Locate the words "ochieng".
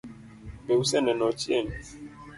1.29-1.69